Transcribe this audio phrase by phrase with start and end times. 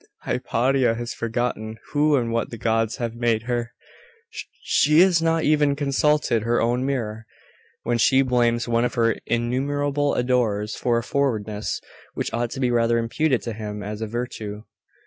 [0.23, 3.71] Hypatia has forgotten who and what the gods have made her
[4.63, 7.27] she has not even consulted her own mirror,
[7.83, 11.79] when she blames one of her innumerable adorers for a forwardness
[12.15, 14.63] which ought to be rather imputed to him as a virtue.